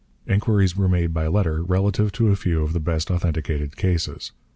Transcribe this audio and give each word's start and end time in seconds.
Inquiries 0.25 0.75
were 0.75 0.89
made 0.89 1.13
by 1.13 1.27
letter 1.27 1.61
relative 1.61 2.11
to 2.13 2.29
a 2.29 2.35
few 2.35 2.63
of 2.63 2.73
the 2.73 2.79
best 2.79 3.11
authenticated 3.11 3.77
cases. 3.77 4.31